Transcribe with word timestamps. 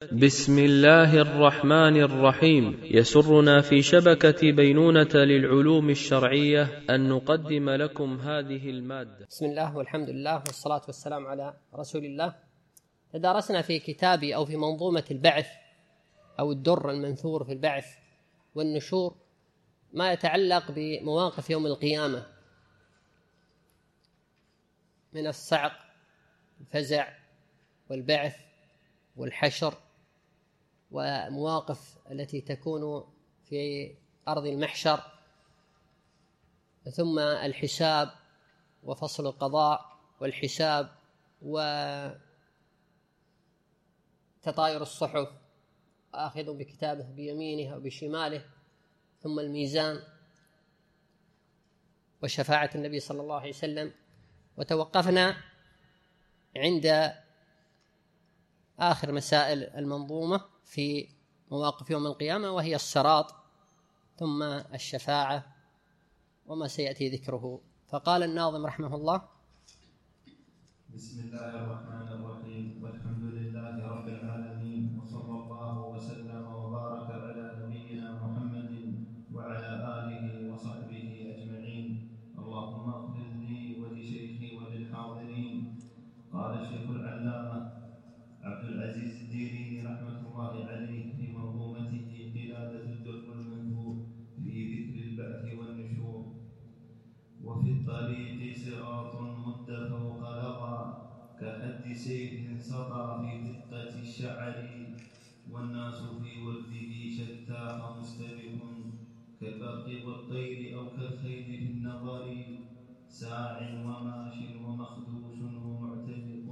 بسم 0.00 0.58
الله 0.58 1.20
الرحمن 1.20 2.02
الرحيم. 2.02 2.80
يسرنا 2.84 3.60
في 3.60 3.82
شبكة 3.82 4.52
بينونة 4.52 5.14
للعلوم 5.14 5.90
الشرعية 5.90 6.62
أن 6.90 7.08
نقدم 7.08 7.70
لكم 7.70 8.20
هذه 8.20 8.70
المادة. 8.70 9.26
بسم 9.26 9.46
الله 9.46 9.76
والحمد 9.76 10.10
لله 10.10 10.36
والصلاة 10.36 10.82
والسلام 10.86 11.26
على 11.26 11.54
رسول 11.74 12.04
الله. 12.04 12.34
تدارسنا 13.12 13.62
في 13.62 13.78
كتاب 13.78 14.24
أو 14.24 14.44
في 14.44 14.56
منظومة 14.56 15.04
البعث 15.10 15.48
أو 16.38 16.52
الدر 16.52 16.90
المنثور 16.90 17.44
في 17.44 17.52
البعث 17.52 17.86
والنشور 18.54 19.14
ما 19.92 20.12
يتعلق 20.12 20.70
بمواقف 20.70 21.50
يوم 21.50 21.66
القيامة. 21.66 22.26
من 25.12 25.26
الصعق 25.26 25.72
الفزع 26.60 27.08
والبعث 27.90 28.36
والحشر 29.16 29.74
ومواقف 30.90 31.98
التي 32.10 32.40
تكون 32.40 33.04
في 33.44 33.94
أرض 34.28 34.46
المحشر 34.46 35.02
ثم 36.92 37.18
الحساب 37.18 38.10
وفصل 38.82 39.26
القضاء 39.26 39.98
والحساب 40.20 40.90
وتطاير 41.42 42.16
الصحف 44.82 45.28
آخذ 46.14 46.56
بكتابه 46.56 47.04
بيمينه 47.04 47.74
أو 47.74 47.80
بشماله 47.80 48.44
ثم 49.22 49.40
الميزان 49.40 50.02
وشفاعة 52.22 52.70
النبي 52.74 53.00
صلى 53.00 53.20
الله 53.20 53.40
عليه 53.40 53.48
وسلم. 53.48 53.92
وتوقفنا 54.56 55.36
عند 56.56 57.12
آخر 58.78 59.12
مسائل 59.12 59.64
المنظومة. 59.64 60.49
في 60.70 61.08
مواقف 61.50 61.90
يوم 61.90 62.06
القيامة 62.06 62.50
وهي 62.50 62.74
الصراط 62.74 63.34
ثم 64.18 64.42
الشفاعة 64.42 65.56
وما 66.46 66.68
سيأتي 66.68 67.08
ذكره. 67.08 67.60
فقال 67.88 68.22
الناظم 68.22 68.66
رحمه 68.66 68.94
الله 68.94 69.28
بسم 70.94 71.20
الله 71.20 71.48
الرحمن 71.62 72.08
الرحيم. 72.08 72.39
سيف 102.04 102.62
سطى 102.62 103.04
في 103.20 103.32
دقة 103.52 104.00
الشعر 104.00 104.56
والناس 105.50 105.94
في 106.22 106.42
ورده 106.42 106.92
شتاق 107.16 107.98
مستبق 107.98 108.56
كالبرق 109.40 110.06
والطير 110.06 110.78
أو 110.78 110.84
كالخيل 110.96 111.44
في 111.44 111.72
النظر. 111.72 112.24
ساع 113.08 113.56
وماش 113.84 114.36
ومخدوش 114.64 115.38
ومعتنق 115.64 116.48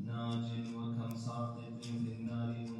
ناج 0.00 0.46
وكم 0.74 1.14
ساقط 1.14 1.84
في 1.84 2.12
النار. 2.12 2.75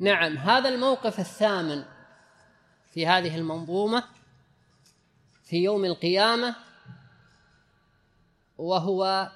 نعم 0.00 0.38
هذا 0.38 0.68
الموقف 0.68 1.20
الثامن 1.20 1.84
في 2.90 3.06
هذه 3.06 3.36
المنظومة 3.36 4.04
في 5.44 5.56
يوم 5.56 5.84
القيامة 5.84 6.56
وهو 8.58 9.30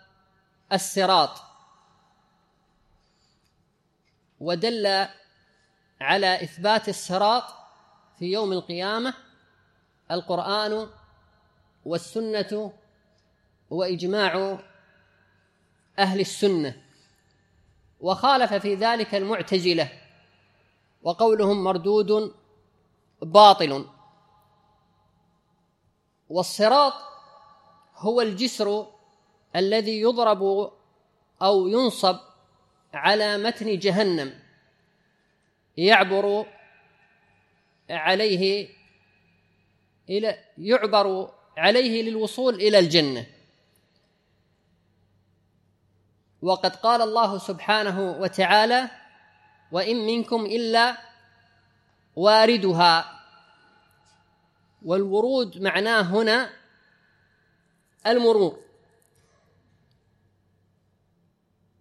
الصراط. 0.73 1.43
ودل 4.41 5.07
على 6.01 6.43
إثبات 6.43 6.89
الصراط 6.89 7.45
في 8.19 8.25
يوم 8.25 8.53
القيامة 8.53 9.15
القرآن 10.11 10.89
والسنة 11.85 12.73
وإجماع 13.71 14.59
أهل 15.99 16.21
السنة. 16.21 16.83
وخالف 18.01 18.55
في 18.55 18.75
ذلك 18.75 19.15
المعتزلة. 19.15 20.04
وقولهم 21.05 21.65
مردود 21.65 22.35
باطل. 23.23 23.87
والصراط 26.29 26.93
هو 27.97 28.21
الجسر 28.21 28.87
الذي 29.57 30.01
يضرب 30.01 30.73
أو 31.43 31.69
ينصب 31.69 32.17
على 32.95 33.39
متن 33.39 33.79
جهنم 33.79 34.41
يعبر 35.77 36.47
عليه 37.91 38.69
إلى 40.09 40.39
يعبر 40.59 41.31
عليه 41.57 42.03
للوصول 42.03 42.55
إلى 42.55 42.79
الجنة. 42.79 43.27
وقد 46.43 46.77
قال 46.77 47.03
الله 47.03 47.39
سبحانه 47.39 48.11
وتعالى 48.21 49.04
وإن 49.75 50.07
منكم 50.07 50.47
إلا 50.47 50.99
واردها. 52.17 53.21
والورود 54.83 55.59
معناه 55.59 56.03
هنا 56.03 56.51
المرور. 58.07 58.63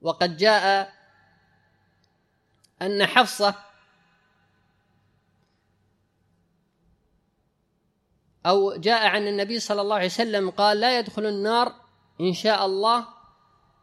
وقد 0.02 0.38
جاء 0.38 0.94
أن 2.82 3.06
حفصة 3.06 3.56
أو 8.46 8.76
جاء 8.76 9.08
عن 9.08 9.28
النبي 9.28 9.60
صلى 9.60 9.82
الله 9.82 9.96
عليه 9.96 10.06
وسلم 10.06 10.50
قال 10.50 10.80
لا 10.80 11.00
يدخل 11.00 11.26
النار 11.26 11.76
إن 12.22 12.34
شاء 12.34 12.66
الله 12.66 13.08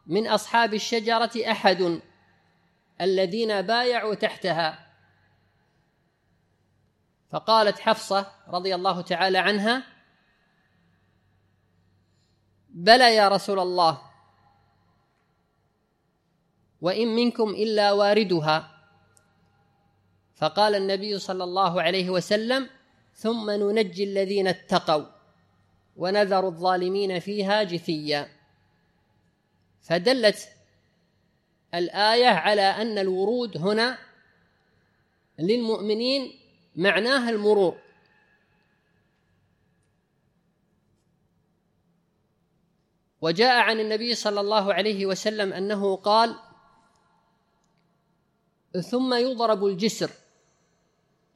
من 0.07 0.27
أصحاب 0.27 0.73
الشجرة 0.73 1.31
أحد. 1.51 2.01
الذين 3.01 3.61
بايعوا 3.61 4.15
تحتها. 4.15 4.87
فقالت 7.29 7.79
حفصة 7.79 8.31
رضي 8.47 8.75
الله 8.75 9.01
تعالى 9.01 9.37
عنها 9.37 9.83
بلى 12.69 13.15
يا 13.15 13.27
رسول 13.27 13.59
الله 13.59 14.01
وإن 16.81 17.07
منكم 17.07 17.49
إلا 17.49 17.91
واردها. 17.91 18.71
فقال 20.35 20.75
النبي 20.75 21.19
صلى 21.19 21.43
الله 21.43 21.81
عليه 21.81 22.09
وسلم 22.09 22.69
ثم 23.13 23.51
ننجي 23.51 24.03
الذين 24.03 24.47
اتقوا 24.47 25.05
ونذر 25.95 26.47
الظالمين 26.47 27.19
فيها 27.19 27.63
جثيا. 27.63 28.27
فدلت 29.81 30.49
الآية 31.73 32.27
على 32.27 32.61
أن 32.61 32.97
الورود 32.97 33.57
هنا 33.57 33.97
للمؤمنين 35.39 36.39
معناها 36.75 37.29
المرور. 37.29 37.77
وجاء 43.21 43.61
عن 43.61 43.79
النبي 43.79 44.15
صلى 44.15 44.39
الله 44.39 44.73
عليه 44.73 45.05
وسلم 45.05 45.53
أنه 45.53 45.95
قال 45.95 46.35
ثم 48.89 49.13
يضرب 49.13 49.65
الجسر 49.65 50.11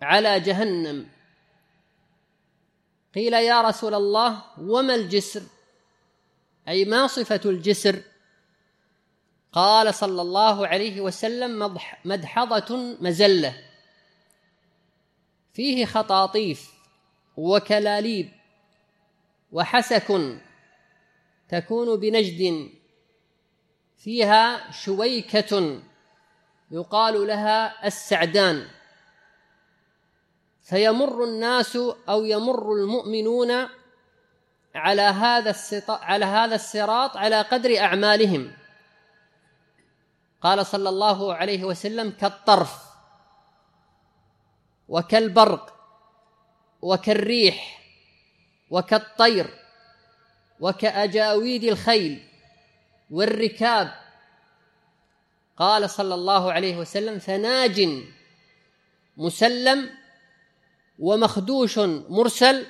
على 0.01 0.39
جهنم. 0.39 1.09
قيل 3.15 3.33
يا 3.33 3.61
رسول 3.61 3.93
الله 3.93 4.43
وما 4.59 4.95
الجسر؟ 4.95 5.41
أي 6.67 6.85
ما 6.85 7.07
صفة 7.07 7.41
الجسر؟ 7.45 8.14
قال 9.55 9.93
صلى 9.93 10.21
الله 10.21 10.67
عليه 10.67 11.01
وسلم 11.01 11.77
مدحضة 12.05 12.75
مزلة. 13.01 13.55
فيه 15.53 15.85
خطاطيف 15.85 16.73
وكلاليب 17.37 18.31
وحسك 19.51 20.37
تكون 21.49 21.99
بنجد. 21.99 22.69
فيها 23.97 24.71
شويكة 24.71 25.81
يقال 26.71 27.27
لها 27.27 27.87
السعدان. 27.87 28.67
فيمر 30.61 31.23
الناس 31.23 31.75
أو 32.09 32.25
يمر 32.25 32.73
المؤمنون 32.73 33.67
على 34.75 35.01
هذا 35.01 35.55
على 35.89 36.25
هذا 36.25 36.55
الصراط 36.55 37.17
على 37.17 37.41
قدر 37.41 37.79
أعمالهم. 37.79 38.64
قال 40.41 40.65
صلى 40.65 40.89
الله 40.89 41.33
عليه 41.35 41.63
وسلم 41.63 42.09
كالطرف 42.09 42.83
وكالبرق 44.89 45.75
وكالريح 46.81 47.81
وكالطير 48.69 49.59
وكأجاويد 50.59 51.63
الخيل 51.63 52.27
والركاب. 53.11 53.93
قال 55.57 55.89
صلى 55.89 56.15
الله 56.15 56.51
عليه 56.51 56.77
وسلم 56.77 57.19
فناج 57.19 58.03
مسلم 59.17 59.89
ومخدوش 60.99 61.77
مرسل 62.09 62.65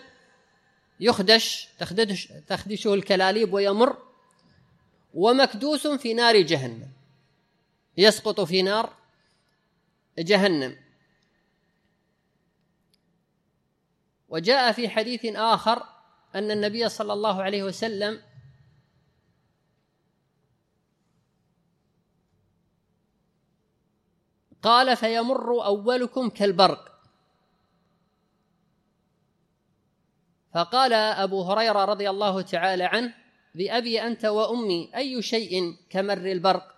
يخدش 0.99 1.69
تخدش 1.79 2.27
تخدشه 2.47 2.93
الكلاليب 2.93 3.53
ويمر 3.53 3.97
ومكدوس 5.13 5.87
في 5.87 6.13
نار 6.13 6.41
جهنم. 6.41 6.94
يسقط 7.97 8.41
في 8.41 8.61
نار 8.61 8.93
جهنم. 10.19 10.77
وجاء 14.29 14.71
في 14.71 14.89
حديث 14.89 15.25
آخر 15.25 15.83
أن 16.35 16.51
النبي 16.51 16.89
صلى 16.89 17.13
الله 17.13 17.43
عليه 17.43 17.63
وسلم 17.63 18.21
قال 24.61 24.97
فيمر 24.97 25.65
أولكم 25.65 26.29
كالبرق. 26.29 26.95
فقال 30.53 30.93
أبو 30.93 31.41
هريرة 31.41 31.85
رضي 31.85 32.09
الله 32.09 32.41
تعالى 32.41 32.83
عنه 32.83 33.13
بأبي 33.55 34.01
أنت 34.01 34.25
وأمي 34.25 34.91
أي 34.95 35.21
شيء 35.21 35.77
كمر 35.89 36.17
البرق؟ 36.17 36.74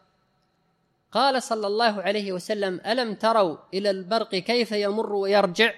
قال 1.12 1.44
صلى 1.44 1.68
الله 1.68 2.02
عليه 2.02 2.32
وسلم 2.32 2.82
ألم 2.86 3.16
تروا 3.16 3.58
إلى 3.74 3.90
البرق 3.90 4.36
كيف 4.36 4.72
يمر 4.72 5.14
ويرجع 5.14 5.74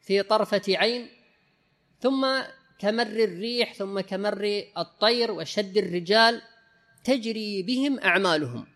في 0.00 0.22
طرفة 0.22 0.62
عين؟ 0.68 1.08
ثم 2.00 2.26
كمر 2.78 3.06
الريح 3.06 3.74
ثم 3.74 4.00
كمر 4.00 4.62
الطير 4.78 5.30
وشد 5.30 5.76
الرجال 5.76 6.42
تجري 7.04 7.62
بهم 7.62 8.00
أعمالهم. 8.00 8.66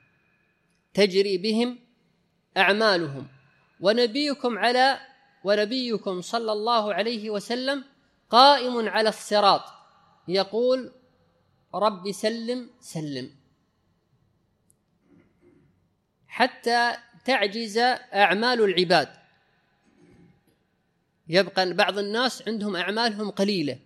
تجري 0.94 1.38
بهم 1.38 1.78
أعمالهم. 2.56 3.26
ونبيكم 3.80 4.58
على 4.58 5.00
ونبيكم 5.44 6.20
صلى 6.20 6.52
الله 6.52 6.94
عليه 6.94 7.30
وسلم 7.30 7.84
قائم 8.30 8.88
على 8.88 9.08
الصراط 9.08 9.62
يقول 10.28 10.92
رب 11.74 12.12
سلم 12.12 12.70
سلم. 12.80 13.43
حتى 16.34 16.96
تعجز 17.24 17.78
أعمال 18.14 18.60
العباد. 18.60 19.08
يبقى 21.28 21.72
بعض 21.72 21.98
الناس 21.98 22.48
عندهم 22.48 22.76
أعمالهم 22.76 23.30
قليلة. 23.30 23.78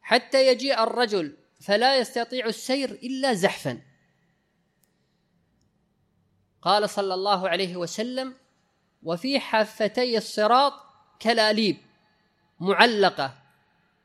حتى 0.00 0.46
يجيء 0.46 0.82
الرجل 0.82 1.36
فلا 1.60 1.98
يستطيع 1.98 2.46
السير 2.46 2.90
إلا 2.90 3.34
زحفا. 3.34 3.82
قال 6.62 6.90
صلى 6.90 7.14
الله 7.14 7.48
عليه 7.48 7.76
وسلم 7.76 8.34
وفي 9.02 9.40
حافتي 9.40 10.18
الصراط 10.18 10.72
كلاليب 11.22 11.76
معلقة 12.60 13.38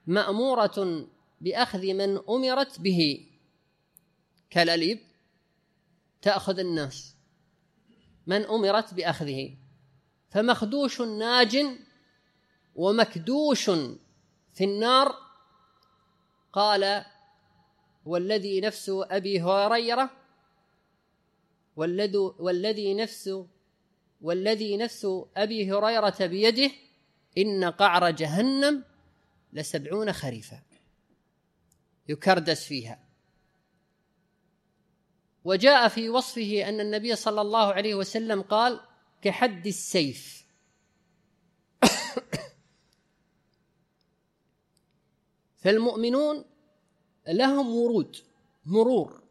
مأمورة 0.07 1.07
بأخذ 1.41 1.93
من 1.93 2.19
أمرت 2.29 2.79
به. 2.79 3.27
كالاليب 4.49 4.99
تأخذ 6.21 6.59
الناس. 6.59 7.20
من 8.27 8.45
أمرت 8.45 8.93
بأخذه. 8.93 9.57
فمخدوش 10.29 11.01
ناج 11.01 11.65
ومكدوش 12.75 13.69
في 14.53 14.63
النار. 14.63 15.15
قال 16.53 17.05
والذي 18.05 18.61
نفس 18.61 18.89
أبي 18.89 19.41
هريرة 19.41 20.09
والذي 21.75 22.17
والذي 22.17 22.93
نفس 22.93 23.43
والذي 24.21 24.77
نفس 24.77 25.07
أبي 25.37 25.71
هريرة 25.71 26.25
بيده 26.25 26.71
إن 27.37 27.63
قعر 27.63 28.11
جهنم 28.11 28.83
لسبعون 29.53 30.13
خريفا. 30.13 30.61
يكردس 32.09 32.65
فيها. 32.65 33.00
وجاء 35.43 35.87
في 35.87 36.09
وصفه 36.09 36.69
أن 36.69 36.79
النبي 36.79 37.15
صلى 37.15 37.41
الله 37.41 37.73
عليه 37.73 37.95
وسلم 37.95 38.41
قال 38.41 38.79
كحد 39.21 39.67
السيف. 39.67 40.45
فالمؤمنون 45.61 46.45
لهم 47.27 47.75
ورود 47.75 48.17
مرور. 48.65 49.21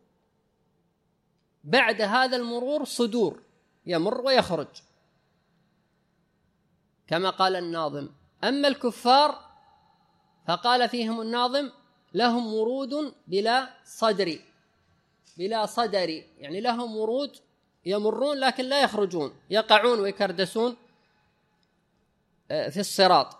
بعد 1.65 2.03
هذا 2.03 2.37
المرور 2.37 2.85
صدور 2.85 3.43
يمر 3.87 4.21
ويخرج. 4.21 4.83
كما 7.07 7.31
قال 7.31 7.57
الناظم 7.57 8.09
أما 8.45 8.69
الكفار 8.69 9.51
فقال 10.49 10.89
فيهم 10.89 11.21
الناظم 11.21 11.71
لهم 12.15 12.55
ورود 12.55 13.15
بلا 13.27 13.75
صدر. 13.85 14.50
بلا 15.41 15.67
صدر 15.67 16.25
يعني 16.39 16.61
لهم 16.61 16.97
ورود 16.97 17.37
يمرون 17.87 18.39
لكن 18.39 18.65
لا 18.65 18.83
يخرجون 18.83 19.33
يقعون 19.51 20.01
ويكردسون 20.01 20.77
آه، 22.51 22.69
في 22.69 22.81
الصراط. 22.81 23.37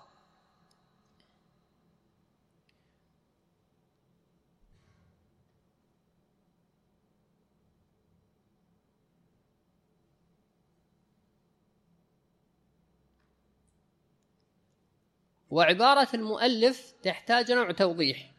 وعبارة 15.51 16.09
المؤلف 16.15 16.95
تحتاج 17.03 17.53
نوع 17.53 17.73
توضيح. 17.73 18.31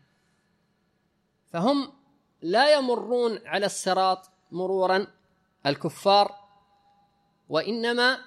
فهم 1.53 2.00
لا 2.41 2.74
يمرون 2.74 3.48
على 3.48 3.65
الصراط 3.65 4.29
مرورا 4.51 5.07
الكفار 5.65 6.36
وإنما 7.50 8.19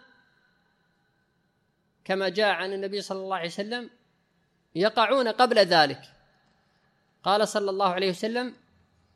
كما 2.04 2.28
جاء 2.28 2.48
عن 2.48 2.72
النبي 2.72 3.00
صلى 3.00 3.18
الله 3.18 3.36
عليه 3.36 3.48
وسلم 3.48 3.90
يقعون 4.74 5.28
قبل 5.28 5.58
ذلك. 5.58 6.00
قال 7.22 7.48
صلى 7.48 7.70
الله 7.70 7.88
عليه 7.88 8.10
وسلم 8.10 8.56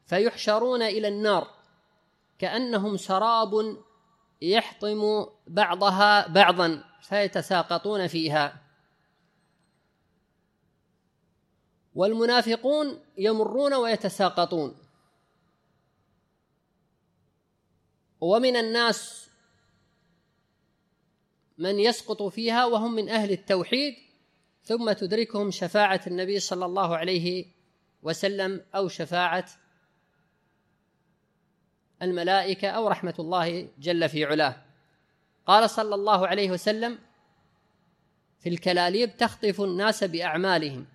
فيحشرون 0.06 0.82
إلى 0.82 1.08
النار 1.08 1.50
كأنهم 2.38 2.96
سراب 2.96 3.76
يحطم 4.42 5.26
بعضها 5.46 6.26
بعضا 6.26 6.84
فيتساقطون 7.02 8.06
فيها. 8.06 8.62
والمنافقون 11.94 13.04
يمرون 13.18 13.74
ويتساقطون. 13.74 14.87
ومن 18.20 18.56
الناس 18.56 19.28
من 21.58 21.78
يسقط 21.78 22.22
فيها 22.22 22.64
وهم 22.66 22.94
من 22.94 23.08
أهل 23.08 23.30
التوحيد 23.30 23.94
ثم 24.62 24.92
تدركهم 24.92 25.50
شفاعة 25.50 26.00
النبي 26.06 26.40
صلى 26.40 26.64
الله 26.64 26.96
عليه 26.96 27.46
وسلم 28.02 28.64
أو 28.74 28.88
شفاعة 28.88 29.46
الملائكة 32.02 32.68
أو 32.68 32.88
رحمة 32.88 33.14
الله 33.18 33.68
جل 33.78 34.08
في 34.08 34.24
علاه. 34.24 34.62
قال 35.46 35.70
صلى 35.70 35.94
الله 35.94 36.26
عليه 36.26 36.50
وسلم 36.50 36.98
في 38.40 38.48
الكلاليب 38.48 39.16
تخطف 39.16 39.60
الناس 39.60 40.04
بأعمالهم 40.04 40.86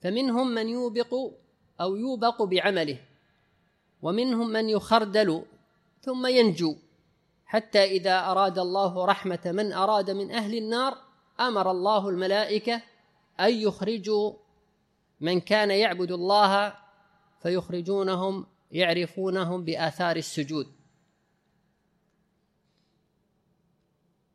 فمنهم 0.00 0.54
من 0.54 0.68
يوبق 0.68 1.14
أو 1.80 1.96
يوبق 1.96 2.42
بعمله 2.42 2.98
ومنهم 4.02 4.48
من 4.48 4.68
يخردل 4.68 5.44
ثم 6.06 6.26
ينجو. 6.26 6.76
حتى 7.46 7.84
إذا 7.84 8.18
أراد 8.30 8.58
الله 8.58 9.04
رحمة 9.04 9.40
من 9.44 9.72
أراد 9.72 10.10
من 10.10 10.30
أهل 10.32 10.58
النار 10.58 10.98
أمر 11.40 11.70
الله 11.70 12.08
الملائكة 12.08 12.82
أن 13.40 13.54
يخرجوا 13.54 14.34
من 15.20 15.40
كان 15.40 15.70
يعبد 15.70 16.12
الله 16.12 16.74
فيخرجونهم 17.42 18.46
يعرفونهم 18.70 19.64
بآثار 19.64 20.16
السجود. 20.16 20.72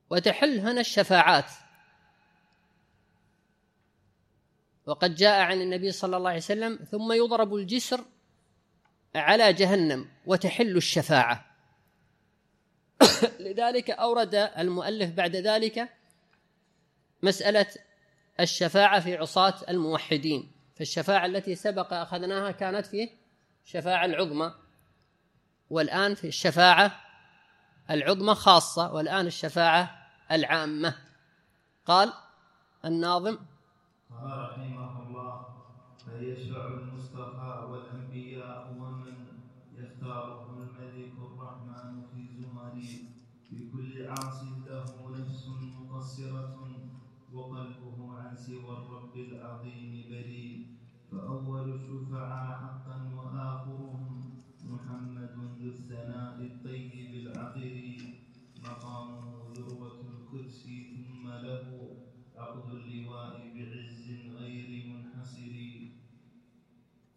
وتحل 0.09 0.59
هنا 0.59 0.81
الشفاعات. 0.81 1.51
وقد 4.85 5.15
جاء 5.15 5.39
عن 5.41 5.61
النبي 5.61 5.91
صلى 5.91 6.17
الله 6.17 6.29
عليه 6.29 6.39
وسلم 6.39 6.79
ثم 6.91 7.11
يضرب 7.11 7.55
الجسر 7.55 8.05
على 9.15 9.53
جهنم 9.53 10.09
وتحل 10.25 10.77
الشفاعة. 10.77 11.50
لذلك 13.45 13.89
أورد 13.89 14.35
المؤلف 14.35 15.11
بعد 15.13 15.35
ذلك 15.35 15.89
مسألة 17.23 17.67
الشفاعة 18.39 18.99
في 18.99 19.17
عصاة 19.17 19.53
الموحدين. 19.69 20.51
فالشفاعة 20.75 21.25
التي 21.25 21.55
سبق 21.55 21.93
أخذناها 21.93 22.51
كانت 22.51 22.85
في 22.85 23.09
الشفاعه 23.65 24.05
العظمى 24.05 24.53
والآن 25.69 26.15
في 26.15 26.27
الشفاعة 26.27 27.01
العظمى 27.89 28.35
خاصة 28.35 28.93
والآن 28.93 29.27
الشفاعة 29.27 30.07
العامة. 30.31 30.95
قال 31.85 32.13
الناظم 32.85 33.37
قال 34.09 34.39
رحمه 34.39 35.03
الله 35.07 35.45
فيشفع 36.05 36.80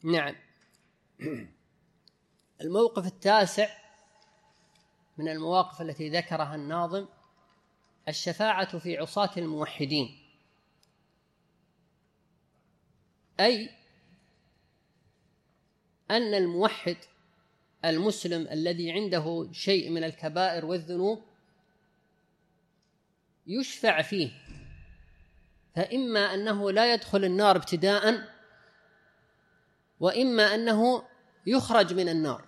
نعم. 0.05 0.35
الموقف 2.61 3.07
التاسع 3.07 3.69
من 5.19 5.29
المواقف 5.29 5.81
التي 5.81 6.09
ذكرها 6.09 6.55
الناظم 6.55 7.07
الشفاعة 8.09 8.79
في 8.79 8.99
عصاة 8.99 9.31
الموحدين. 9.37 10.19
أي 13.41 13.71
أن 16.11 16.35
الموحد 16.35 16.97
المسلم 17.85 18.49
الذي 18.49 18.93
عنده 18.93 19.49
شيء 19.53 19.91
من 19.91 20.05
الكبائر 20.05 20.65
والذنوب 20.65 21.23
يشفع 23.47 24.03
فيه 24.03 24.31
فإما 25.77 26.35
أنه 26.35 26.71
لا 26.71 26.95
يدخل 26.95 27.25
النار 27.25 27.57
ابتداء 27.57 28.34
وإما 30.01 30.55
أنه 30.55 31.03
يخرج 31.47 31.95
من 31.95 32.09
النار. 32.09 32.45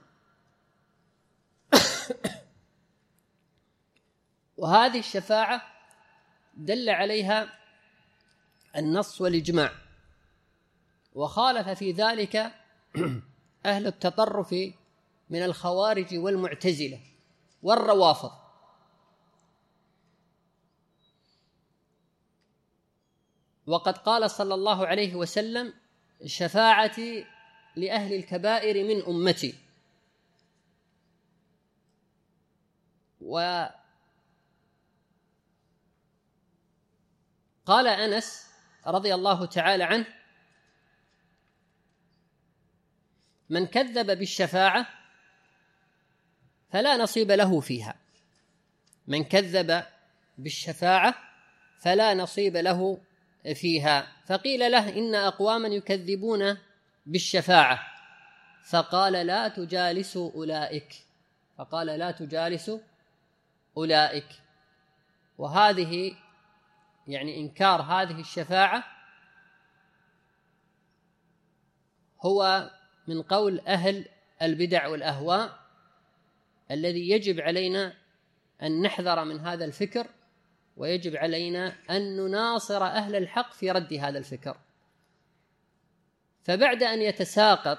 وهذه 4.57 4.99
الشفاعة 4.99 5.63
دل 6.55 6.91
عليها 6.91 7.59
النص 8.77 9.21
والإجماع. 9.21 9.73
وخالف 11.15 11.69
في 11.69 11.93
ذلك 11.93 12.37
أهل 13.67 13.87
التطرف 13.87 14.55
من 15.31 15.45
الخوارج 15.45 16.15
والمعتزلة 16.15 17.01
والروافض. 17.63 18.47
وقد 23.67 23.99
قال 23.99 24.31
صلى 24.31 24.55
الله 24.55 24.87
عليه 24.87 25.15
وسلم 25.15 25.75
شفاعتي 26.27 27.27
لأهل 27.77 28.15
الكبائر 28.15 28.85
من 28.85 29.03
أمتي. 29.03 29.55
و 33.21 33.65
قال 37.67 37.87
أنس 37.87 38.47
رضي 38.87 39.15
الله 39.15 39.47
تعالى 39.47 39.85
عنه 39.85 40.07
من 43.51 43.67
كذب 43.67 44.19
بالشفاعة 44.19 44.87
فلا 46.71 46.97
نصيب 46.97 47.31
له 47.31 47.61
فيها. 47.61 47.95
من 49.07 49.25
كذب 49.25 49.87
بالشفاعة 50.39 51.15
فلا 51.79 52.15
نصيب 52.15 52.57
له 52.57 53.01
فيها. 53.55 54.13
فقيل 54.27 54.71
له 54.73 54.99
إن 54.99 55.15
أقواما 55.15 55.69
يكذبون 55.69 56.59
بالشفاعة. 57.07 57.79
فقال 58.71 59.13
لا 59.13 59.49
تجالسوا 59.49 60.33
أولئك. 60.33 60.95
فقال 61.59 61.87
لا 61.87 62.11
تجالسوا 62.11 62.79
أولئك. 63.77 64.29
وهذه 65.39 66.17
يعني 67.09 67.41
إنكار 67.41 67.83
هذه 67.83 68.21
الشفاعة 68.21 68.85
هو 72.21 72.71
من 73.09 73.23
قول 73.23 73.61
أهل 73.61 74.09
البدع 74.43 74.87
والأهواء 74.87 75.59
الذي 76.71 77.11
يجب 77.11 77.41
علينا 77.41 77.95
أن 78.63 78.83
نحذر 78.83 79.25
من 79.25 79.41
هذا 79.41 79.65
الفكر 79.65 80.07
ويجب 80.77 81.17
علينا 81.17 81.77
أن 81.91 82.17
نناصر 82.17 82.85
أهل 82.85 83.17
الحق 83.17 83.53
في 83.53 83.71
رد 83.71 83.93
هذا 83.93 84.19
الفكر. 84.19 84.57
فبعد 86.47 86.83
أن 86.83 87.03
يتساقط 87.03 87.79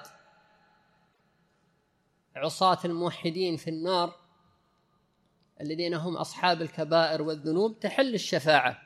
عصاة 2.36 2.78
الموحدين 2.84 3.56
في 3.56 3.70
النار 3.70 4.20
الذين 5.60 5.94
هم 5.94 6.16
أصحاب 6.16 6.62
الكبائر 6.62 7.22
والذنوب 7.22 7.80
تحل 7.80 8.14
الشفاعة. 8.14 8.82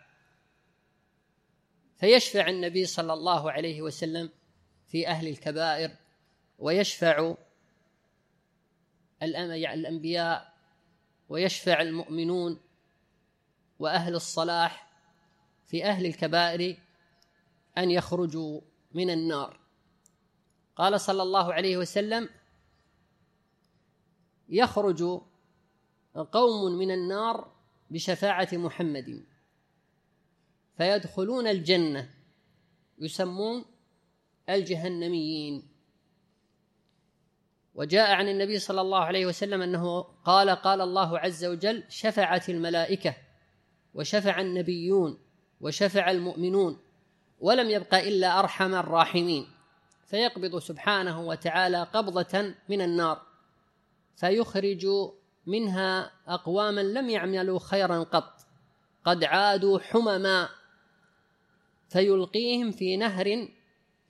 فيشفع 1.97 2.49
النبي 2.49 2.87
صلى 2.87 3.13
الله 3.13 3.53
عليه 3.53 3.83
وسلم 3.83 4.31
في 4.89 5.09
أهل 5.09 5.29
الكبائر 5.29 5.97
ويشفع 6.59 7.35
الأنبياء 9.23 10.55
ويشفع 11.29 11.81
المؤمنون 11.81 12.61
وأهل 13.79 14.15
الصلاح 14.15 14.93
في 15.67 15.85
أهل 15.85 16.07
الكبائر 16.07 16.77
أن 17.79 17.91
يخرجوا 17.91 18.61
من 18.93 19.11
النار. 19.11 19.62
قال 20.77 21.01
صلى 21.01 21.23
الله 21.23 21.53
عليه 21.53 21.77
وسلم 21.77 22.29
يخرج 24.49 25.21
قوم 26.33 26.73
من 26.79 26.91
النار 26.91 27.53
بشفاعة 27.91 28.49
محمد. 28.53 29.25
فيدخلون 30.77 31.47
الجنة 31.47 32.11
يسمون 32.99 33.65
الجهنميين. 34.49 35.69
وجاء 37.75 38.15
عن 38.15 38.29
النبي 38.29 38.59
صلى 38.59 38.81
الله 38.81 38.99
عليه 38.99 39.27
وسلم 39.27 39.63
أنه 39.63 40.03
قال 40.03 40.51
قال 40.51 40.81
الله 40.81 41.19
عز 41.19 41.45
وجل 41.45 41.85
شفعت 41.89 42.49
الملائكة 42.49 43.17
وشفع 43.95 44.41
النبيون 44.41 45.19
وشفع 45.61 46.11
المؤمنون 46.11 46.79
ولم 47.41 47.71
يبق 47.71 47.95
إلا 47.95 48.39
أرحم 48.39 48.75
الراحمين. 48.75 49.52
فيقبض 50.13 50.59
سبحانه 50.59 51.21
وتعالى 51.21 51.83
قبضة 51.83 52.55
من 52.69 52.81
النار 52.81 53.23
فيخرج 54.17 54.87
منها 55.47 56.13
أقواما 56.27 56.81
لم 56.81 57.11
يعملوا 57.11 57.59
خيرا 57.59 58.03
قط 58.03 58.47
قد 59.05 59.25
عادوا 59.25 59.79
حمما 59.79 60.49
فيلقيهم 61.89 62.71
في 62.71 62.97
نهر 62.97 63.49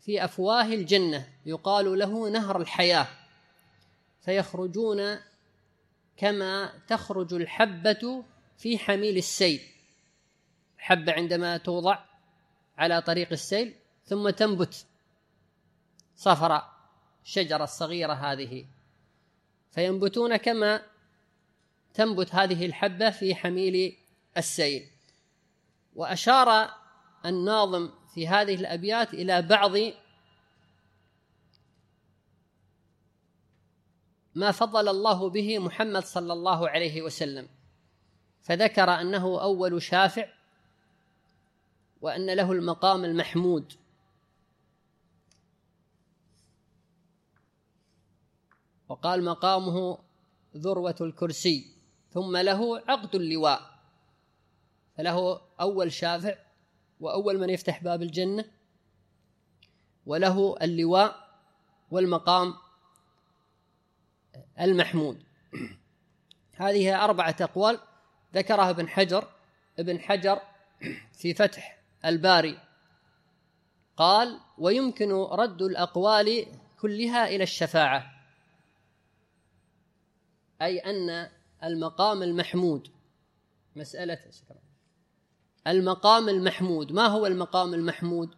في 0.00 0.24
أفواه 0.24 0.64
الجنة 0.64 1.28
يقال 1.46 1.98
له 1.98 2.28
نهر 2.28 2.60
الحياة 2.60 3.06
فيخرجون 4.20 5.18
كما 6.16 6.72
تخرج 6.88 7.34
الحبة 7.34 8.24
في 8.56 8.78
حميل 8.78 9.16
السيل 9.16 9.60
حبة 10.78 11.12
عندما 11.12 11.56
توضع 11.56 11.98
على 12.78 13.02
طريق 13.02 13.28
السيل 13.32 13.74
ثم 14.04 14.30
تنبت. 14.30 14.86
صفراء 16.16 16.72
الشجرة 17.24 17.64
الصغيرة 17.64 18.12
هذه. 18.12 18.66
فينبتون 19.70 20.36
كما 20.36 20.82
تنبت 21.94 22.34
هذه 22.34 22.66
الحبة 22.66 23.10
في 23.10 23.34
حميل 23.34 23.96
السيل. 24.36 24.90
وأشار 25.94 26.70
الناظم 27.26 27.90
في 28.14 28.28
هذه 28.28 28.54
الأبيات 28.54 29.14
إلى 29.14 29.42
بعض 29.42 29.72
ما 34.34 34.50
فضل 34.50 34.88
الله 34.88 35.30
به 35.30 35.58
محمد 35.58 36.04
صلى 36.04 36.32
الله 36.32 36.68
عليه 36.68 37.02
وسلم. 37.02 37.48
فذكر 38.42 38.90
أنه 38.90 39.42
أول 39.42 39.82
شافع 39.82 40.28
وأن 42.00 42.30
له 42.30 42.52
المقام 42.52 43.04
المحمود. 43.04 43.81
وقال 48.92 49.24
مقامه 49.24 49.98
ذروة 50.56 50.96
الكرسي 51.00 51.76
ثم 52.10 52.36
له 52.36 52.82
عقد 52.88 53.14
اللواء. 53.14 53.60
فله 54.96 55.40
أول 55.60 55.92
شافع 55.92 56.34
وأول 57.00 57.38
من 57.40 57.50
يفتح 57.50 57.82
باب 57.82 58.02
الجنة 58.02 58.44
وله 60.06 60.56
اللواء 60.62 61.28
والمقام 61.90 62.54
المحمود. 64.60 65.22
هذه 66.56 67.04
أربعة 67.04 67.36
أقوال 67.40 67.78
ذكرها 68.34 68.70
ابن 68.70 68.88
حجر. 68.88 69.28
ابن 69.78 70.00
حجر 70.00 70.40
في 71.12 71.34
فتح 71.34 71.82
الباري 72.04 72.58
قال 73.96 74.40
ويمكن 74.58 75.12
رد 75.12 75.62
الأقوال 75.62 76.46
كلها 76.80 77.28
إلى 77.28 77.42
الشفاعة 77.42 78.11
أي 80.62 80.78
أن 80.78 81.30
المقام 81.64 82.22
المحمود. 82.22 82.88
مسألة 83.76 84.18
المقام 85.66 86.28
المحمود. 86.28 86.92
ما 86.92 87.06
هو 87.06 87.26
المقام 87.26 87.74
المحمود؟ 87.74 88.34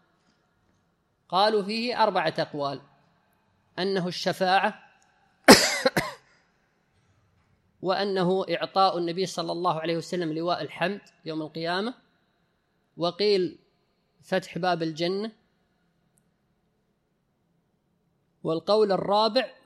قالوا 1.29 1.63
فيه 1.63 2.03
أربعة 2.03 2.35
أقوال. 2.39 2.81
أنه 3.79 4.09
الشفاعة 4.09 4.83
وأنه 7.83 8.47
إعطاء 8.51 8.99
النبي 8.99 9.27
صلى 9.27 9.53
الله 9.53 9.81
عليه 9.81 9.97
وسلم 9.97 10.33
لواء 10.33 10.63
الحمد 10.63 11.01
يوم 11.25 11.43
القيامة. 11.43 11.95
وقيل 12.97 13.59
فتح 14.23 14.59
باب 14.59 14.83
الجنة. 14.83 15.33
والقول 18.43 18.93
الرابع 18.93 19.64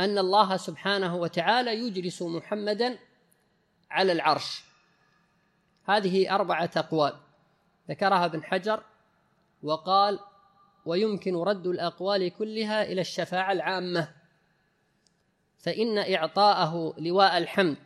أن 0.00 0.18
الله 0.18 0.56
سبحانه 0.56 1.16
وتعالى 1.16 1.74
يجلس 1.74 2.22
محمدا 2.22 2.98
على 3.90 4.12
العرش. 4.12 4.64
هذه 5.84 6.34
أربعة 6.34 6.70
أقوال. 6.76 7.16
ذكرها 7.88 8.24
ابن 8.24 8.44
حجر 8.44 8.82
وقال 9.62 10.18
ويمكن 10.86 11.36
رد 11.36 11.66
الأقوال 11.66 12.28
كلها 12.28 12.82
إلى 12.82 13.00
الشفاعة 13.00 13.52
العامة. 13.52 14.08
فإن 15.58 15.98
إعطاءه 15.98 16.94
لواء 16.98 17.38
الحمد 17.38 17.78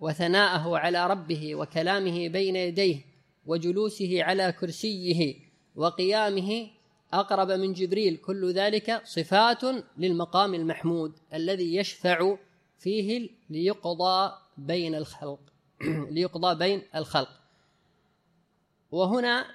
وثناءه 0.00 0.78
على 0.78 1.06
ربه 1.06 1.54
وكلامه 1.54 2.28
بين 2.28 2.56
يديه 2.56 3.04
وجلوسه 3.46 4.24
على 4.24 4.52
كرسيه 4.52 5.34
وقيامه 5.74 6.70
أقرب 7.12 7.50
من 7.50 7.72
جبريل 7.72 8.16
كل 8.16 8.52
ذلك 8.52 9.02
صفات 9.04 9.64
للمقام 9.96 10.54
المحمود 10.54 11.18
الذي 11.32 11.76
يشفع 11.76 12.36
فيه 12.78 13.30
ليقضى 13.50 14.32
بين 14.56 14.94
الخلق 14.94 15.40
ليقضى 16.14 16.54
بين 16.54 16.82
الخلق. 16.94 17.40
وهنا 18.90 19.46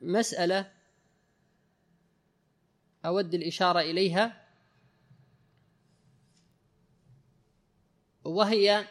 مسألة 0.00 0.72
أود 3.04 3.34
الإشارة 3.34 3.80
إليها. 3.80 4.46
وهي 8.24 8.86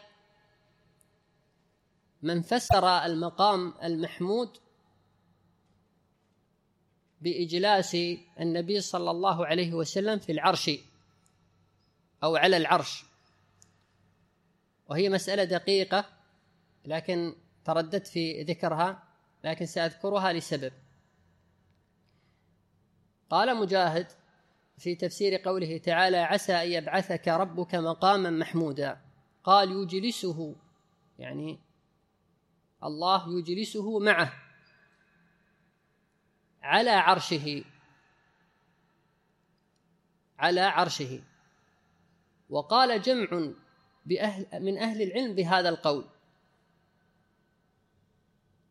من 2.22 2.42
فسر 2.42 2.88
المقام 2.88 3.74
المحمود 3.82 4.58
بإجلاس 7.26 7.96
النبي 8.40 8.80
صلى 8.80 9.10
الله 9.10 9.46
عليه 9.46 9.74
وسلم 9.74 10.18
في 10.18 10.32
العرش 10.32 10.70
أو 12.22 12.36
على 12.36 12.56
العرش. 12.56 13.04
وهي 14.88 15.08
مسألة 15.08 15.44
دقيقة 15.44 16.04
لكن 16.84 17.34
ترددت 17.64 18.06
في 18.06 18.42
ذكرها 18.42 19.02
لكن 19.44 19.66
سأذكرها 19.66 20.32
لسبب. 20.32 20.72
قال 23.30 23.56
مجاهد 23.56 24.06
في 24.78 24.94
تفسير 24.94 25.36
قوله 25.36 25.78
تعالى 25.78 26.16
عسى 26.16 26.52
أن 26.52 26.72
يبعثك 26.72 27.28
ربك 27.28 27.74
مقاما 27.74 28.30
محمودا 28.30 29.00
قال 29.44 29.72
يجلسه 29.72 30.54
يعني 31.18 31.58
الله 32.84 33.38
يجلسه 33.38 33.98
معه. 33.98 34.45
على 36.66 36.90
عرشه. 36.90 37.64
على 40.38 40.60
عرشه. 40.60 41.22
وقال 42.50 43.02
جمع 43.02 43.52
بأهل 44.06 44.46
من 44.62 44.78
أهل 44.78 45.02
العلم 45.02 45.34
بهذا 45.34 45.68
القول. 45.68 46.04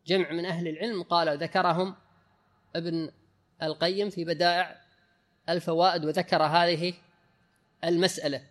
جمع 0.06 0.32
من 0.32 0.46
أهل 0.46 0.68
العلم 0.68 1.02
قال 1.02 1.38
ذكرهم 1.38 1.94
ابن 2.76 3.10
القيم 3.62 4.10
في 4.10 4.24
بدائع 4.24 4.80
الفوائد 5.48 6.04
وذكر 6.04 6.42
هذه 6.42 6.94
المسألة. 7.84 8.46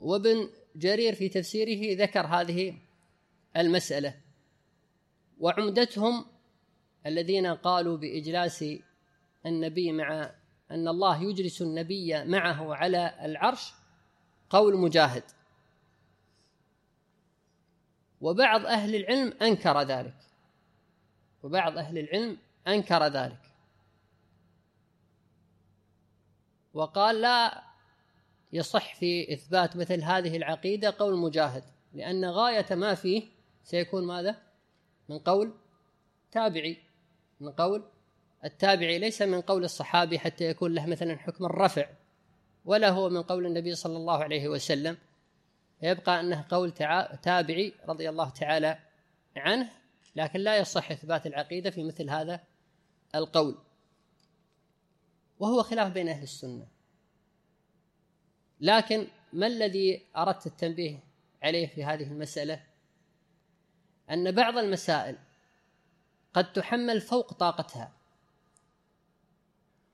وابن 0.00 0.50
جرير 0.76 1.14
في 1.14 1.28
تفسيره 1.28 2.02
ذكر 2.02 2.26
هذه 2.26 2.78
المسألة. 3.56 4.20
وعمدتهم 5.40 6.31
الذين 7.06 7.46
قالوا 7.46 7.96
بإجلاس 7.96 8.64
النبي 9.46 9.92
مع 9.92 10.34
أن 10.70 10.88
الله 10.88 11.22
يجلس 11.22 11.62
النبي 11.62 12.24
معه 12.24 12.74
على 12.74 13.14
العرش 13.24 13.72
قول 14.50 14.76
مجاهد. 14.76 15.24
وبعض 18.20 18.66
أهل 18.66 18.94
العلم 18.94 19.34
أنكر 19.42 19.82
ذلك. 19.82 20.16
وبعض 21.42 21.78
أهل 21.78 21.98
العلم 21.98 22.38
أنكر 22.68 23.06
ذلك. 23.06 23.40
وقال 26.74 27.20
لا 27.20 27.62
يصح 28.52 28.94
في 28.94 29.32
إثبات 29.32 29.76
مثل 29.76 30.02
هذه 30.02 30.36
العقيدة 30.36 30.94
قول 30.98 31.18
مجاهد 31.18 31.64
لأن 31.92 32.24
غاية 32.24 32.74
ما 32.74 32.94
فيه 32.94 33.22
سيكون 33.62 34.06
ماذا؟ 34.06 34.42
من 35.08 35.18
قول 35.18 35.52
تابعي. 36.32 36.91
من 37.42 37.52
قول 37.52 37.84
التابعي 38.44 38.98
ليس 38.98 39.22
من 39.22 39.40
قول 39.40 39.64
الصحابي 39.64 40.18
حتى 40.18 40.44
يكون 40.44 40.74
له 40.74 40.86
مثلا 40.86 41.18
حكم 41.18 41.44
الرفع 41.44 41.88
ولا 42.64 42.90
هو 42.90 43.08
من 43.08 43.22
قول 43.22 43.46
النبي 43.46 43.74
صلى 43.74 43.96
الله 43.96 44.24
عليه 44.24 44.48
وسلم. 44.48 44.96
يبقى 45.82 46.20
أنه 46.20 46.44
قول 46.48 46.72
تابعي 47.22 47.72
رضي 47.88 48.08
الله 48.08 48.30
تعالى 48.30 48.78
عنه 49.36 49.70
لكن 50.16 50.40
لا 50.40 50.56
يصح 50.56 50.90
إثبات 50.90 51.26
العقيدة 51.26 51.70
في 51.70 51.84
مثل 51.84 52.10
هذا 52.10 52.40
القول. 53.14 53.58
وهو 55.38 55.62
خلاف 55.62 55.92
بين 55.92 56.08
أهل 56.08 56.22
السنة. 56.22 56.66
لكن 58.60 59.06
ما 59.32 59.46
الذي 59.46 60.02
أردت 60.16 60.46
التنبيه 60.46 60.98
عليه 61.42 61.66
في 61.66 61.84
هذه 61.84 62.02
المسألة؟ 62.02 62.62
أن 64.10 64.32
بعض 64.32 64.58
المسائل 64.58 65.18
قد 66.34 66.52
تحمل 66.52 67.00
فوق 67.00 67.32
طاقتها 67.32 67.92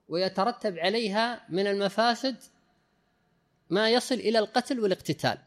ويترتب 0.08 0.78
عليها 0.78 1.46
من 1.48 1.66
المفاسد 1.66 2.36
ما 3.70 3.90
يصل 3.90 4.14
إلى 4.14 4.38
القتل 4.38 4.80
والاقتتال. 4.80 5.38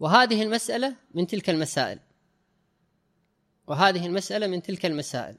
وهذه 0.00 0.42
المسألة 0.42 0.96
من 1.14 1.26
تلك 1.26 1.50
المسائل. 1.50 1.98
وهذه 3.66 4.06
المسألة 4.06 4.46
من 4.46 4.62
تلك 4.62 4.86
المسائل. 4.86 5.36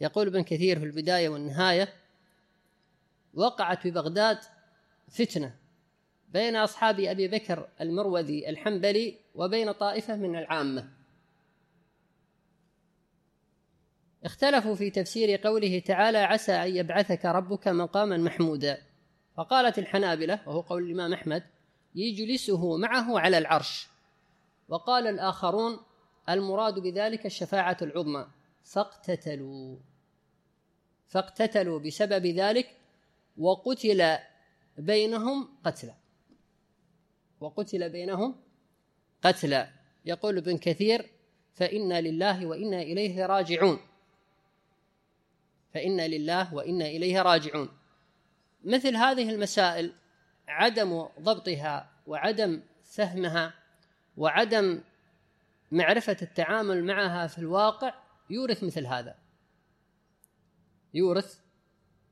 يقول 0.00 0.26
ابن 0.26 0.42
كثير 0.42 0.78
في 0.78 0.84
البداية 0.84 1.28
والنهاية 1.28 1.92
وقعت 3.34 3.82
في 3.82 3.90
بغداد 3.90 4.38
فتنة 5.08 5.56
بين 6.28 6.56
أصحاب 6.56 7.00
أبي 7.00 7.28
بكر 7.28 7.68
المروذي 7.80 8.48
الحنبلي 8.48 9.16
وبين 9.34 9.72
طائفة 9.72 10.16
من 10.16 10.36
العامة. 10.36 10.99
اختلفوا 14.24 14.74
في 14.74 14.90
تفسير 14.90 15.36
قوله 15.36 15.78
تعالى 15.78 16.18
عسى 16.18 16.52
أن 16.52 16.76
يبعثك 16.76 17.24
ربك 17.24 17.68
مقاما 17.68 18.16
محمودا 18.16 18.82
فقالت 19.36 19.78
الحنابلة 19.78 20.40
وهو 20.46 20.60
قول 20.60 20.82
الإمام 20.82 21.12
أحمد 21.12 21.42
يجلسه 21.94 22.76
معه 22.76 23.20
على 23.20 23.38
العرش 23.38 23.88
وقال 24.68 25.06
الآخرون 25.06 25.78
المراد 26.28 26.78
بذلك 26.78 27.26
الشفاعة 27.26 27.76
العظمى 27.82 28.26
فاقتتلوا. 28.64 29.76
فاقتتلوا 31.06 31.78
بسبب 31.78 32.26
ذلك 32.26 32.76
وقتل 33.38 34.18
بينهم 34.78 35.48
قتلى 35.64 35.94
وقتل 37.40 37.90
بينهم 37.90 38.36
قتلى 39.22 39.70
يقول 40.04 40.36
ابن 40.36 40.58
كثير 40.58 41.10
فإنا 41.52 42.00
لله 42.00 42.46
وإنا 42.46 42.82
إليه 42.82 43.26
راجعون 43.26 43.78
فإنا 45.74 46.08
لله 46.08 46.54
وإنا 46.54 46.86
إليه 46.86 47.22
راجعون. 47.22 47.68
مثل 48.64 48.96
هذه 48.96 49.30
المسائل 49.30 49.92
عدم 50.48 51.08
ضبطها 51.20 51.90
وعدم 52.06 52.62
فهمها 52.84 53.54
وعدم 54.16 54.82
معرفة 55.70 56.16
التعامل 56.22 56.84
معها 56.84 57.26
في 57.26 57.38
الواقع 57.38 57.94
يورث 58.30 58.64
مثل 58.64 58.86
هذا. 58.86 59.14
يورث 60.94 61.40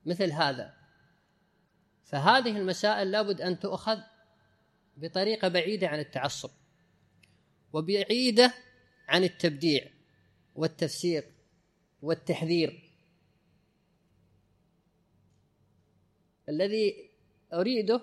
مثل 0.06 0.32
هذا. 0.32 0.74
فهذه 2.04 2.56
المسائل 2.56 3.10
لابد 3.10 3.40
أن 3.40 3.58
تؤخذ 3.58 3.98
بطريقة 4.96 5.48
بعيدة 5.48 5.88
عن 5.88 5.98
التعصب 5.98 6.50
وبعيدة 7.72 8.54
عن 9.08 9.24
التبديع 9.24 9.88
والتفسير 10.54 11.24
والتحذير. 12.02 12.87
الذي 16.48 17.10
أريده 17.52 18.00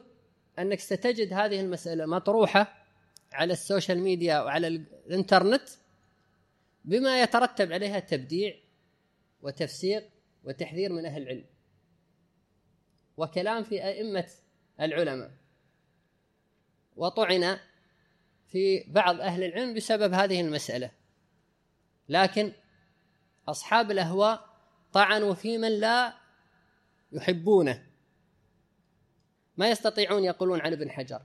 أنك 0.60 0.80
ستجد 0.80 1.34
هذه 1.34 1.60
المسألة 1.60 2.06
مطروحة 2.06 2.86
على 3.34 3.54
السوشيال 3.54 4.00
ميديا 4.00 4.40
وعلى 4.40 4.68
الإنترنت 4.68 5.70
بما 6.86 7.22
يترتب 7.22 7.72
عليها 7.72 8.00
تبديع 8.00 8.56
وتفسير 9.42 10.10
وتحذير 10.44 10.94
من 10.94 11.06
أهل 11.06 11.22
العلم 11.22 11.46
وكلام 13.18 13.64
في 13.64 13.84
أئمة 13.84 14.28
العلماء. 14.80 15.32
وطعن 16.96 17.58
في 18.48 18.84
بعض 18.88 19.22
أهل 19.22 19.44
العلم 19.44 19.74
بسبب 19.74 20.14
هذه 20.14 20.42
المسألة. 20.42 20.92
لكن 22.10 22.52
أصحاب 23.48 23.92
الأهواء 23.92 24.50
طعنوا 24.94 25.34
في 25.34 25.58
من 25.58 25.80
لا 25.80 26.14
يحبونه. 27.12 27.95
ما 29.58 29.70
يستطيعون 29.70 30.24
يقولون 30.24 30.62
عن 30.62 30.74
ابن 30.74 30.89
حجر 30.89 31.22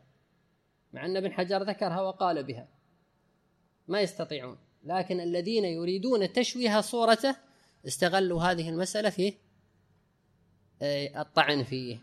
مع 0.92 1.06
أن 1.06 1.16
ابن 1.16 1.32
حجر 1.32 1.62
ذكرها 1.62 2.00
وقال 2.00 2.42
بها. 2.42 2.68
ما 3.88 4.00
يستطيعون. 4.00 4.58
لكن 4.84 5.20
الذين 5.20 5.64
يريدون 5.64 6.32
تشويه 6.32 6.80
صورته 6.80 7.36
استغلوا 7.86 8.42
هذه 8.42 8.68
المسألة 8.68 9.10
في 9.10 9.34
آه، 10.82 11.20
الطعن 11.20 11.62
فيه. 11.64 11.98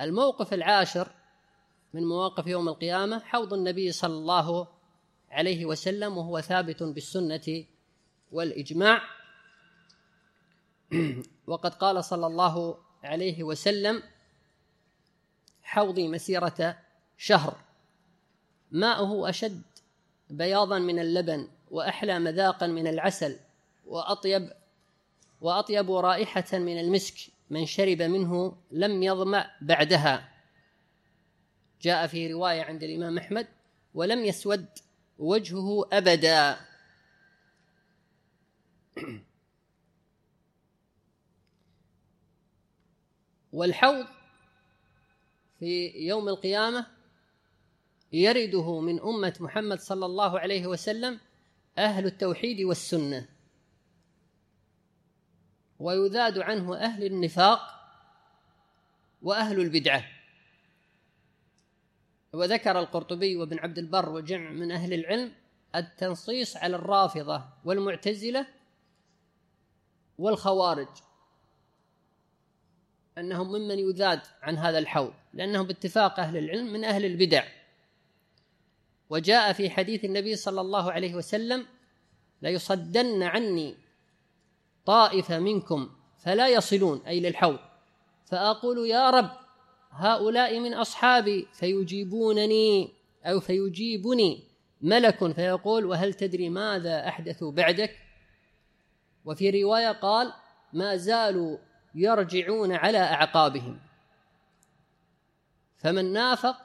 الموقف 0.00 0.54
العاشر 0.54 1.08
من 1.94 2.06
مواقف 2.06 2.46
يوم 2.46 2.68
القيامة 2.68 3.18
حوض 3.18 3.54
النبي 3.54 3.92
صلى 3.92 4.14
الله 4.14 4.68
عليه 5.30 5.66
وسلم 5.66 6.16
وهو 6.18 6.40
ثابت 6.40 6.82
بالسنة 6.82 7.64
والإجماع. 8.32 9.02
وقد 11.46 11.74
قال 11.74 12.04
صلى 12.04 12.26
الله 12.26 12.78
عليه 13.04 13.42
وسلم 13.42 14.02
حوضي 15.64 16.08
مسيرة 16.08 16.78
شهر. 17.16 17.56
ماؤه 18.70 19.28
أشد 19.28 19.62
بياضا 20.30 20.78
من 20.78 20.98
اللبن 20.98 21.48
وأحلى 21.70 22.18
مذاقا 22.18 22.66
من 22.66 22.86
العسل 22.86 23.38
وأطيب 23.86 24.50
وأطيب 25.40 25.92
رائحة 25.92 26.58
من 26.58 26.80
المسك 26.80 27.32
من 27.50 27.66
شرب 27.66 28.02
منه 28.02 28.56
لم 28.70 29.02
يظمأ 29.02 29.50
بعدها. 29.60 30.28
جاء 31.84 32.06
في 32.06 32.32
رواية 32.32 32.62
عند 32.62 32.82
الإمام 32.82 33.18
أحمد 33.18 33.46
ولم 33.94 34.24
يسود 34.24 34.66
وجهه 35.18 35.88
أبدا 35.92 36.56
والحوض 43.52 44.06
في 45.64 46.06
يوم 46.06 46.28
القيامة 46.28 46.86
يرده 48.12 48.80
من 48.80 49.00
أمة 49.00 49.36
محمد 49.40 49.80
صلى 49.80 50.06
الله 50.06 50.38
عليه 50.38 50.66
وسلم 50.66 51.20
أهل 51.78 52.06
التوحيد 52.06 52.60
والسنة. 52.60 53.28
ويذاد 55.78 56.38
عنه 56.38 56.76
أهل 56.76 57.04
النفاق 57.04 57.60
وأهل 59.22 59.60
البدعة. 59.60 60.04
وذكر 62.32 62.78
القرطبي 62.78 63.36
وابن 63.36 63.58
عبد 63.58 63.78
البر 63.78 64.08
وجمع 64.08 64.50
من 64.50 64.70
أهل 64.72 64.92
العلم 64.92 65.32
التنصيص 65.74 66.56
على 66.56 66.76
الرافضة 66.76 67.44
والمعتزلة 67.64 68.46
والخوارج. 70.18 70.88
أنهم 73.18 73.52
ممن 73.52 73.78
يذاد 73.78 74.20
عن 74.42 74.58
هذا 74.58 74.78
الحوض 74.78 75.12
لأنهم 75.34 75.66
باتفاق 75.66 76.20
أهل 76.20 76.36
العلم 76.36 76.72
من 76.72 76.84
أهل 76.84 77.04
البدع. 77.04 77.44
وجاء 79.10 79.52
في 79.52 79.70
حديث 79.70 80.04
النبي 80.04 80.36
صلى 80.36 80.60
الله 80.60 80.92
عليه 80.92 81.14
وسلم 81.14 81.66
ليصدن 82.42 83.22
عني 83.22 83.74
طائفة 84.86 85.38
منكم 85.38 85.90
فلا 86.18 86.48
يصلون 86.48 87.02
أي 87.06 87.20
للحوض. 87.20 87.58
فأقول 88.24 88.90
يا 88.90 89.10
رب 89.10 89.30
هؤلاء 89.90 90.60
من 90.60 90.74
أصحابي 90.74 91.46
فيجيبونني 91.52 92.92
أو 93.24 93.40
فيجيبني 93.40 94.42
ملك 94.80 95.32
فيقول 95.32 95.84
وهل 95.84 96.14
تدري 96.14 96.48
ماذا 96.48 97.08
أحدثوا 97.08 97.52
بعدك؟ 97.52 97.96
وفي 99.24 99.62
رواية 99.62 99.92
قال 99.92 100.32
ما 100.72 100.96
زالوا 100.96 101.58
يرجعون 101.94 102.72
على 102.72 102.98
أعقابهم. 102.98 103.78
فمن 105.78 106.12
نافق 106.12 106.56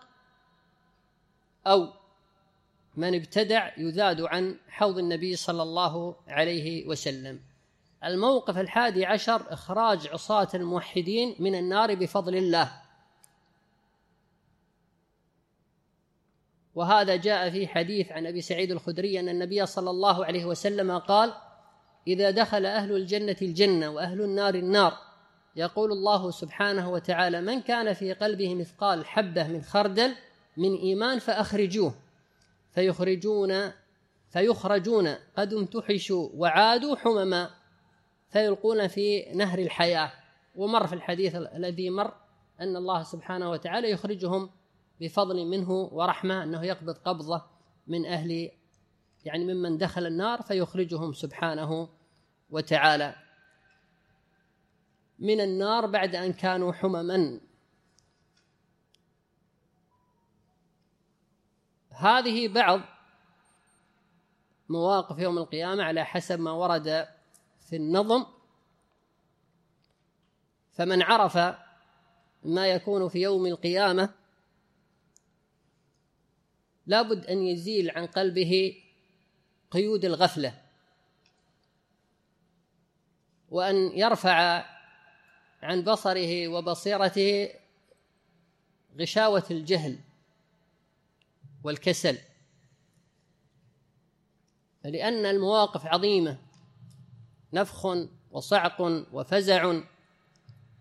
أو 1.67 1.93
من 2.95 3.15
ابتدع 3.15 3.71
يذاد 3.77 4.21
عن 4.21 4.57
حوض 4.67 4.97
النبي 4.97 5.35
صلى 5.35 5.63
الله 5.63 6.15
عليه 6.27 6.87
وسلم. 6.87 7.39
الموقف 8.03 8.57
الحادي 8.57 9.05
عشر 9.05 9.53
إخراج 9.53 10.07
عصاة 10.07 10.47
الموحدين 10.53 11.35
من 11.39 11.55
النار 11.55 11.95
بفضل 11.95 12.35
الله. 12.35 12.81
وهذا 16.75 17.15
جاء 17.15 17.49
في 17.49 17.67
حديث 17.67 18.11
عن 18.11 18.27
أبي 18.27 18.41
سعيد 18.41 18.71
الخدري 18.71 19.19
أن 19.19 19.29
النبي 19.29 19.65
صلى 19.65 19.89
الله 19.89 20.25
عليه 20.25 20.45
وسلم 20.45 20.97
قال 20.97 21.33
إذا 22.07 22.31
دخل 22.31 22.65
أهل 22.65 22.91
الجنة 22.91 23.35
الجنة 23.41 23.89
وأهل 23.89 24.21
النار 24.21 24.55
النار 24.55 25.09
يقول 25.55 25.91
الله 25.91 26.31
سبحانه 26.31 26.91
وتعالى 26.91 27.41
من 27.41 27.62
كان 27.62 27.93
في 27.93 28.13
قلبه 28.13 28.55
مثقال 28.55 29.05
حبة 29.05 29.47
من 29.47 29.62
خردل 29.62 30.15
من 30.57 30.75
إيمان 30.75 31.19
فأخرجوه 31.19 31.93
فيخرجون 32.71 33.71
فيخرجون 34.29 35.15
قد 35.38 35.53
امتحشوا 35.53 36.29
وعادوا 36.33 36.95
حمما 36.95 37.49
فيلقون 38.29 38.88
في 38.88 39.31
نهر 39.33 39.59
الحياة. 39.59 40.12
ومر 40.55 40.88
في 40.88 40.93
الحديث 40.93 41.35
الذي 41.35 41.89
مر 41.89 42.13
أن 42.62 42.75
الله 42.75 43.03
سبحانه 43.03 43.49
وتعالى 43.49 43.91
يخرجهم 43.91 44.49
بفضل 45.01 45.45
منه 45.45 45.71
ورحمة 45.71 46.43
أنه 46.43 46.65
يقبض 46.65 46.97
قبضة 46.97 47.41
من 47.88 48.05
أهل 48.05 48.51
يعني 49.25 49.53
ممن 49.53 49.77
دخل 49.77 50.05
النار 50.05 50.41
فيخرجهم 50.41 51.13
سبحانه 51.13 51.89
وتعالى. 52.49 53.15
من 55.19 55.41
النار 55.41 55.86
بعد 55.86 56.15
أن 56.15 56.34
كانوا 56.34 56.73
حمما. 56.73 57.39
هذه 61.91 62.47
بعض 62.47 62.82
مواقف 64.69 65.19
يوم 65.19 65.38
القيامة 65.38 65.84
على 65.84 66.05
حسب 66.05 66.39
ما 66.39 66.51
ورد 66.51 67.08
في 67.69 67.75
النظم. 67.75 68.25
فمن 70.71 71.01
عرف 71.01 71.38
ما 72.43 72.67
يكون 72.67 73.10
في 73.10 73.21
يوم 73.21 73.45
القيامة 73.45 74.13
لابد 76.88 77.25
أن 77.25 77.38
يزيل 77.38 77.91
عن 77.91 78.05
قلبه 78.05 78.84
قيود 79.71 80.05
الغفلة 80.05 80.62
وأن 83.49 83.75
يرفع 83.75 84.65
عن 85.63 85.84
بصره 85.84 86.48
وبصيرته 86.48 87.50
غشاوة 89.00 89.43
الجهل 89.52 90.00
والكسل. 91.63 92.17
لأن 94.84 95.26
المواقف 95.26 95.86
عظيمة. 95.86 96.38
نفخ 97.54 97.88
وصعق 98.32 98.82
وفزع 99.13 99.82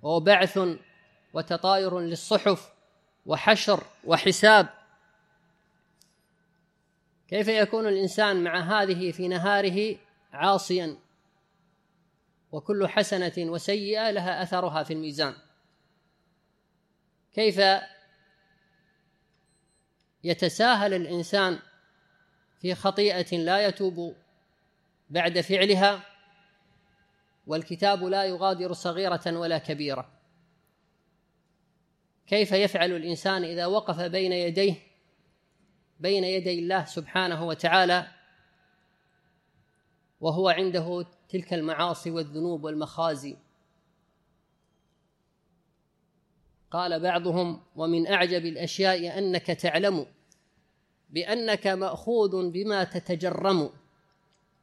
وبعث 0.02 0.58
وتطاير 1.32 2.00
للصحف 2.00 2.72
وحشر 3.26 3.84
وحساب. 4.04 4.68
كيف 7.28 7.48
يكون 7.48 7.88
الإنسان 7.88 8.44
مع 8.44 8.60
هذه 8.60 9.12
في 9.12 9.28
نهاره 9.28 9.96
عاصيا؟ 10.32 10.96
وكل 12.52 12.88
حسنة 12.88 13.32
وسيئة 13.38 14.10
لها 14.10 14.42
أثرها 14.42 14.82
في 14.82 14.92
الميزان. 14.92 15.34
كيف 17.32 17.60
يتساهل 20.24 20.94
الإنسان 20.94 21.58
في 22.60 22.74
خطيئة 22.74 23.36
لا 23.36 23.66
يتوب 23.66 24.16
بعد 25.10 25.40
فعلها؟ 25.40 26.02
والكتاب 27.46 28.04
لا 28.04 28.24
يغادر 28.24 28.72
صغيرة 28.72 29.22
ولا 29.26 29.58
كبيرة. 29.58 30.18
كيف 32.26 32.52
يفعل 32.52 32.92
الإنسان 32.92 33.44
إذا 33.44 33.66
وقف 33.66 34.00
بين 34.00 34.32
يديه 34.32 34.74
بين 36.00 36.24
يدي 36.24 36.58
الله 36.58 36.84
سبحانه 36.84 37.46
وتعالى 37.46 38.17
وهو 40.20 40.48
عنده 40.48 41.06
تلك 41.28 41.54
المعاصي 41.54 42.10
والذنوب 42.10 42.64
والمخازي. 42.64 43.36
قال 46.70 47.00
بعضهم 47.00 47.60
ومن 47.76 48.06
أعجب 48.06 48.46
الأشياء 48.46 49.18
أنك 49.18 49.46
تعلم 49.46 50.06
بأنك 51.10 51.66
مأخوذ 51.66 52.50
بما 52.50 52.84
تتجرم 52.84 53.70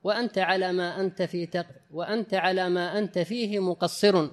وأنت 0.03 0.37
على 0.37 0.73
ما 0.73 1.01
أنت 1.01 1.21
في 1.21 1.45
تق 1.45 1.65
وأنت 1.91 2.33
على 2.33 2.69
ما 2.69 2.99
أنت 2.99 3.19
فيه 3.19 3.59
مقصر 3.59 4.29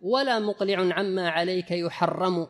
ولا 0.00 0.38
مقلع 0.38 0.94
عما 0.94 1.28
عليك 1.28 1.70
يحرم 1.70 2.46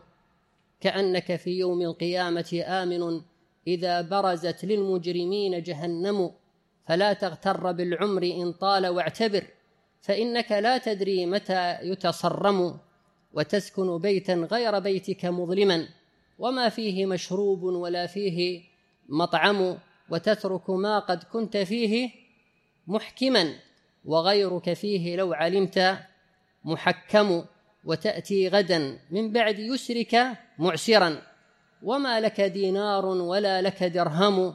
كأنك 0.81 1.37
في 1.37 1.51
يوم 1.51 1.83
القيامة 1.83 2.63
آمن 2.67 3.21
إذا 3.67 4.01
برزت 4.01 4.65
للمجرمين 4.65 5.63
جهنم. 5.63 6.31
فلا 6.91 7.13
تغتر 7.13 7.73
بالعمر 7.73 8.23
إن 8.23 8.53
طال 8.53 8.87
واعتبر 8.87 9.45
فإنك 10.01 10.53
لا 10.53 10.79
تدري 10.79 11.27
متى 11.27 11.79
يتصرم 11.83 12.79
وتسكن 13.33 13.99
بيتا 13.99 14.35
غير 14.35 14.79
بيتك 14.79 15.25
مظلما 15.25 15.89
وما 16.39 16.69
فيه 16.69 17.07
مشروب 17.07 17.63
ولا 17.63 18.07
فيه 18.07 18.63
مطعم 19.09 19.79
وتترك 20.11 20.71
ما 20.71 20.99
قد 20.99 21.23
كنت 21.23 21.57
فيه 21.57 22.11
محكما 22.87 23.55
وغيرك 24.05 24.73
فيه 24.73 25.17
لو 25.17 25.33
علمت 25.33 25.99
محكم 26.65 27.45
وتأتي 27.85 28.49
غدا 28.49 28.99
من 29.11 29.33
بعد 29.33 29.59
يسرك 29.59 30.27
معسرا. 30.59 31.23
وما 31.83 32.21
لك 32.21 32.41
دينار 32.41 33.07
ولا 33.07 33.63
لك 33.63 33.85
درهم 33.85 34.55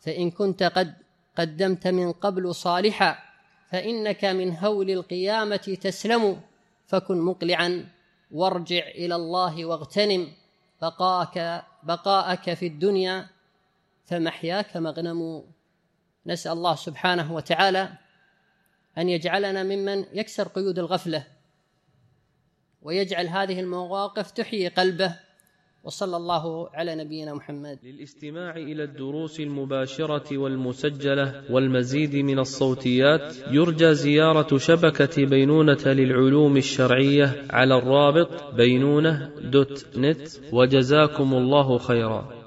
فإن 0.00 0.30
كنت 0.30 0.62
قد 0.62 0.99
قدمت 1.36 1.86
من 1.86 2.12
قبل 2.12 2.54
صالحا 2.54 3.18
فإنك 3.70 4.24
من 4.24 4.56
هول 4.56 4.90
القيامة 4.90 5.56
تسلم. 5.56 6.40
فكن 6.86 7.20
مقلعا 7.20 7.88
وارجع 8.30 8.88
إلى 8.88 9.14
الله 9.14 9.64
واغتنم. 9.64 10.32
بقاك 10.82 11.64
بقاءك 11.82 12.54
في 12.54 12.66
الدنيا 12.66 13.28
فمحياك 14.06 14.76
مغنم. 14.76 15.44
نسأل 16.26 16.52
الله 16.52 16.74
سبحانه 16.74 17.34
وتعالى 17.34 17.92
أن 18.98 19.08
يجعلنا 19.08 19.62
ممن 19.62 20.06
يكسر 20.12 20.48
قيود 20.48 20.78
الغفلة 20.78 21.26
ويجعل 22.82 23.26
هذه 23.26 23.60
المواقف 23.60 24.30
تحيي 24.30 24.68
قلبه. 24.68 25.29
وصلى 25.84 26.16
الله 26.16 26.68
على 26.74 26.94
نبينا 26.94 27.34
محمد. 27.34 27.78
للاستماع 27.84 28.56
إلى 28.56 28.84
الدروس 28.84 29.40
المباشرة 29.40 30.38
والمسجلة 30.38 31.42
والمزيد 31.50 32.16
من 32.16 32.38
الصوتيات 32.38 33.36
يرجى 33.50 33.94
زيارة 33.94 34.58
شبكة 34.58 35.24
بينونة 35.24 35.84
للعلوم 35.86 36.56
الشرعية 36.56 37.44
على 37.50 37.78
الرابط 37.78 38.54
بينونة 38.54 39.30
دوت 39.40 39.86
نت 39.96 40.28
وجزاكم 40.52 41.34
الله 41.34 41.78
خيرا. 41.78 42.39